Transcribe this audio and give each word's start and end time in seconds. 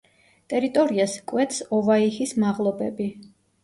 ტერიტორიას 0.53 1.19
კვეთს 1.33 1.63
ოვაიჰის 1.81 2.37
მაღლობები. 2.45 3.13